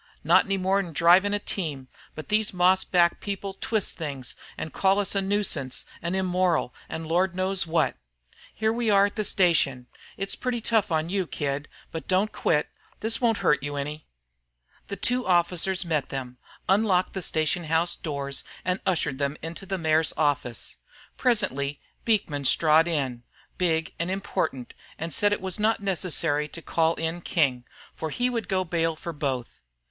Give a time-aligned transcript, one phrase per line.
[0.23, 4.71] Not any more 'n drivin' a team; but these moss backed people twist things an'
[4.71, 7.97] call us 'nuisances' an' 'immoral' an' Lord knows what.
[8.51, 9.85] Here we are at the station,
[10.17, 12.69] it's pretty tough on you, kid, but don't quit.
[13.01, 14.07] This won't hurt you any."
[14.87, 19.77] The two officers met them, unlocked the station house doors, and ushered them into the
[19.77, 20.77] mayor's office.
[21.15, 23.21] Presently Beekman strode in,
[23.59, 28.31] big and important, and said it was not necessary to call in King, for he
[28.31, 29.59] would go bail for both.